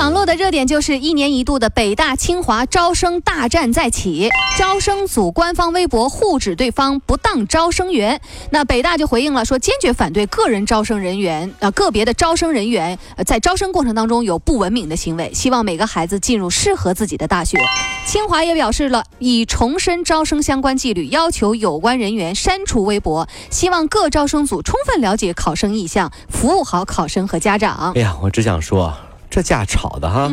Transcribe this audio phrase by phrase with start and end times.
[0.00, 8.18] 网络的热点就是一年一度的北大清华招生大战再起，招生组官方微博互指对方不当招生员。
[8.48, 17.58] 那北大就回应了，说坚决反对个人招生人员呃个别的招生人员在招生过程当中有不文明的行为，希望每个孩子进入适合自己的大学。
[18.06, 27.92] 清华也表示了，已重申招生相关纪律，要求有关人员删除微博，希望各招生组充分了解考生意向，服务好考生和家长。
[27.96, 28.96] 哎呀，我只想说，
[29.30, 30.28] 这架吵的哈，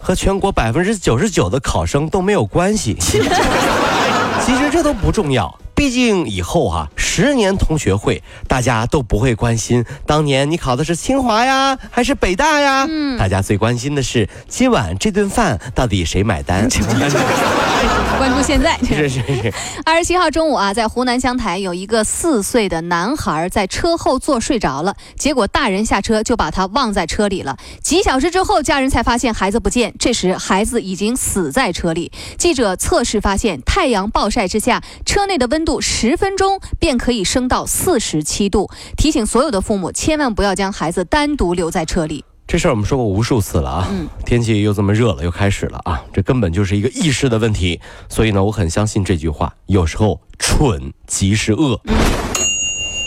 [0.00, 2.96] 和全国百分之九十九的考生都没有关系。
[2.98, 12.84] 其实这都不重要，毕竟以后啊、十年同学会，大家都不会关心当年你考的是清华呀，还是北大呀。
[12.88, 16.68] 嗯大家最关心的是今晚这顿饭到底谁买单。
[18.18, 18.76] 关注现在。
[18.82, 19.54] 是是是，
[19.84, 27.56] 二十七号中午啊，在湖南湘潭有一个四岁的男孩在车后座睡着了，结果大人下车就把他忘在车里了。
[27.80, 32.10] 几小时之后，家人才发现孩子不见，这时孩子已经死在车里。
[32.36, 38.70] 记者测试发现，太阳暴晒之下，车内的温度十分钟便可以升到四十七度。
[38.96, 42.24] 提醒所有的父母，千万不要将孩子单独留在车里。
[42.46, 43.88] 这事儿我们说过无数次了啊。
[43.90, 47.78] 嗯天气又这么热了，又开始了啊，这根本就是一个意识的问题。
[48.08, 51.78] 所以呢，我很相信这句话，有时候蠢即是恶。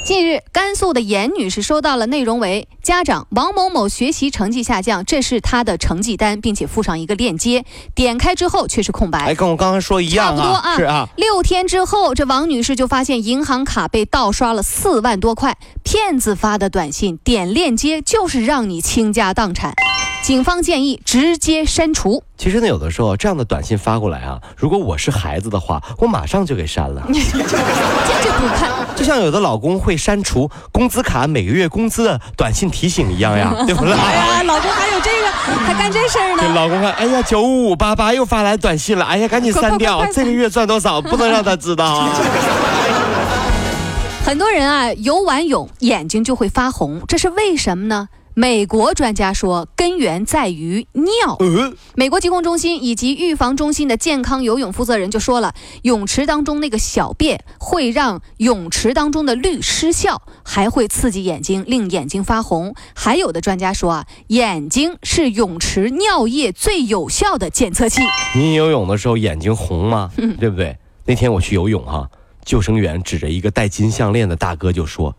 [0.03, 7.63] 近日，甘肃的严女士收到了内容为“家长王某某学习成绩下降”，这是她的成绩单，并且附上一个链接。
[7.94, 9.35] 点开之后却是空白哎，。
[9.35, 11.07] 跟我刚刚说一样啊，差不多啊是啊。
[11.17, 19.73] 六天之后，这王女士就发现银行卡被盗刷了四万多块，骗子发的短信点链接就是让你倾家荡产。
[20.22, 22.24] 警方建议直接删除。
[22.38, 27.02] 其实呢，有的时候这样的短信发过来啊，如果我是孩子的话，我马上就给删了。
[27.12, 28.70] 坚决不看。
[28.96, 33.94] 就像有的老公会删除工资卡每个月工资的短信提醒一样呀， 对不对？
[33.94, 35.32] 哎呀，老公还有这个，
[35.66, 36.53] 还干这事儿给呢。
[36.53, 42.09] 老公看，哎呀，九五五八八又发来短信了，哎呀，赶紧删掉这个月赚多少，不能让他知道啊。
[44.24, 48.08] 很多人啊，游完泳眼睛就会发红，这是为什么呢？
[48.41, 51.35] 美国专家说，根源在于尿。
[51.38, 55.53] 呃，美国疾控中心以及预防中心的健康游泳负责人就说了，
[55.84, 62.74] 泳池当中那个小便会让泳池当中的氯失效，还会刺激眼睛，令眼睛发红。
[62.96, 68.02] 还有的专家说啊，眼睛是泳池尿液最有效的检测器。
[68.34, 70.09] 你游泳的时候眼睛红吗？
[70.40, 70.75] 对不对？
[71.06, 72.09] 那天我去游泳哈、
[72.44, 75.16] 救生员指着一个戴金项链的大哥就说：“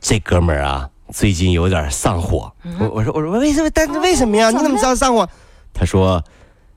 [0.00, 2.50] 这哥们儿啊，最近有点上火。
[2.78, 3.70] 我我说我说为什么？
[3.74, 4.50] 但是为什么呀？
[4.50, 5.28] 你怎么知道上火？
[5.74, 6.22] 他说，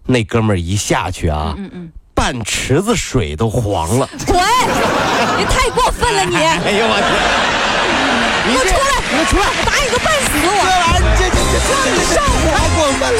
[0.05, 4.07] 那哥们儿一下去啊，嗯嗯，半池子水都黄了。
[4.27, 4.35] 滚！
[5.37, 6.35] 你太过分了你！
[6.37, 7.09] 哎呦我天！
[8.47, 8.93] 你给我出来！
[9.09, 9.45] 你给我出来！
[9.65, 10.61] 打你个半死这我！
[10.63, 13.19] 玩意儿这这这这上火太过分了。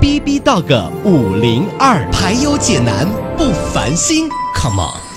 [0.00, 3.06] B B Dog 五零二，排忧解难
[3.36, 5.09] 不烦心，Come on。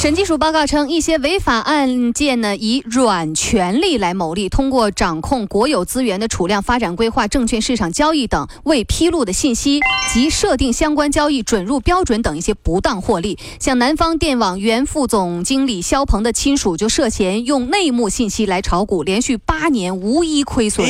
[0.00, 9.78] 审计署报告称，一些违法案件呢，以软权利来牟利，通过掌控国有资源的储量发展规划、证券市场交易等未披露的信息
[10.10, 13.38] 及设定相关交易准入标准等一些不当获利。
[13.58, 20.88] 像南方电网原副总经理肖鹏的亲属就涉嫌用内幕信息来炒股，连续八年无一亏损，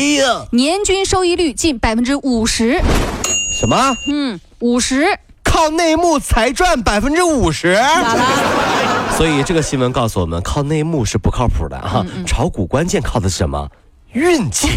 [0.53, 2.81] 年均收益率近百分之五十。
[3.59, 3.93] 什么？
[4.07, 7.75] 嗯，五十靠内幕才赚百分之五十？
[7.75, 8.80] 咋了？
[9.21, 12.03] 所以这个新闻告诉我们，靠内幕是不靠谱的啊！
[12.27, 13.71] 炒股关键靠的是什么？
[14.15, 14.69] 运气。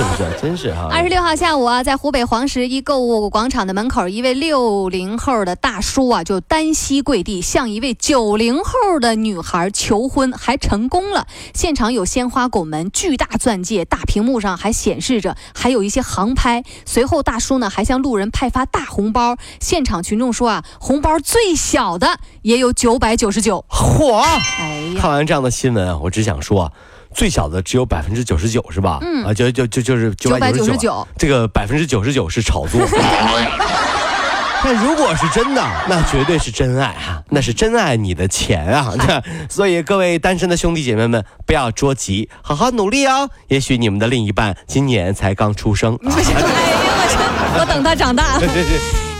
[0.00, 0.30] 是不是？
[0.40, 0.88] 真是哈。
[0.90, 11.26] 二十六号下午啊，在湖北黄石一购物广场的门口，一位六零后的大叔啊，就单膝跪地向一位九零后的女孩求婚，还成功了。
[11.52, 16.64] 现场有鲜花拱门、巨大钻戒，大屏幕上还显示着，还有一些航拍。
[16.86, 19.36] 随后，大叔呢还向路人派发大红包。
[19.60, 23.64] 现场群众说啊，红包最小的也有九百九十九。
[23.68, 24.14] 嚯！
[24.58, 26.72] 哎呀，看完这样的新闻啊，我只想说啊，
[27.14, 28.98] 最小的只有百分之九十九是吧？
[29.02, 32.80] 嗯啊，就就就就是九百九十九，999这个百分之九十九是炒作。
[34.62, 37.22] 但如果是真的，那绝对是真爱啊！
[37.30, 38.92] 那是真爱你的钱啊！
[39.48, 43.30] 所以各位单身的兄弟姐妹们，不要着急，好好努力哦。
[43.48, 45.94] 也许你们的另一半今年才刚出生。
[45.94, 46.38] 啊 哎呀，
[47.54, 48.38] 我我等他长大。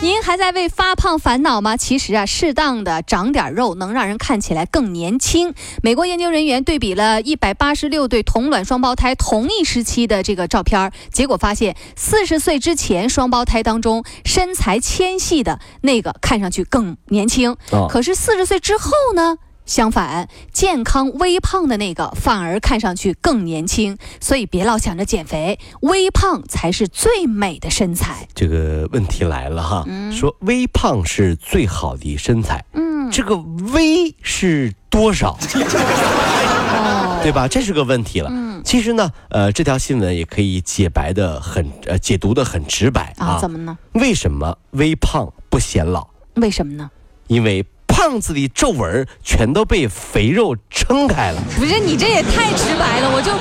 [0.01, 1.77] 您还在为发胖烦恼吗？
[1.77, 5.53] 其实啊，适当的长点肉能让人看起来更年轻。
[5.83, 19.37] 美国研究人员对比了一百八十六对同卵双胞胎同一时期的这个照片，结果发现，四十岁之前双胞胎当中身材纤细的那个看上去更年轻，哦可是四十岁之后呢？
[19.71, 28.27] 相反，健康微胖的那个反而看上去更年轻，所以别老想着减肥，微胖才是最美的身材。
[28.35, 35.37] 这个问题来了哈，说微胖是最好的身材，嗯，这个微是多少？
[35.39, 37.47] 哦，对吧？
[37.47, 38.29] 这是个问题了。
[38.29, 43.25] 嗯其实呢，呃，这条新闻也可以解白的很，呃，解读的很直白啊。
[43.25, 43.77] 啊，怎么呢？
[43.93, 46.09] 为什么微胖不显老？
[46.35, 46.91] 为什么呢？
[47.27, 47.65] 因为
[48.01, 51.39] 胖子的皱纹全都被肥肉撑开了。
[51.55, 53.31] 不是你这也太直白了，我就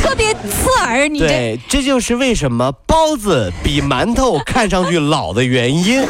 [0.00, 1.06] 特别刺耳。
[1.06, 6.00] 你这对，这就是为什么包子比馒头看上去老的原因。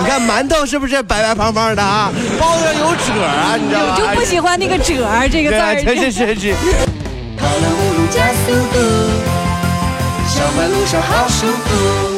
[0.00, 2.10] 你看馒头是不是白白胖胖的啊？
[2.40, 3.94] 包子有褶儿啊，你知道吗？
[3.96, 5.78] 我就不喜欢那个“褶儿”这个字儿。
[5.78, 6.54] 是是是是。
[7.36, 8.80] 跑了五路加速度，
[10.26, 12.17] 小马路上好舒服。